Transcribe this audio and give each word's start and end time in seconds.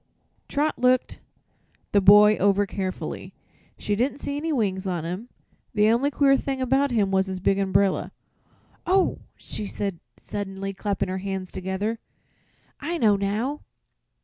'"Trot 0.49 0.79
looked 0.79 1.19
the 1.91 2.01
boy 2.01 2.35
over 2.37 2.65
carefully. 2.65 3.35
She 3.77 3.95
didn't 3.95 4.17
see 4.17 4.35
any 4.35 4.51
wings 4.51 4.87
on 4.87 5.05
him. 5.05 5.29
The 5.75 5.89
only 5.91 6.09
queer 6.09 6.35
thing 6.35 6.59
about 6.59 6.89
him 6.89 7.11
was 7.11 7.27
his 7.27 7.39
big 7.39 7.59
umbrella. 7.59 8.11
"Oh!" 8.87 9.19
she 9.35 9.67
said 9.67 9.99
suddenly, 10.17 10.73
clapping 10.73 11.09
her 11.09 11.19
hands 11.19 11.51
together; 11.51 11.99
"I 12.79 12.97
know 12.97 13.15
now." 13.15 13.61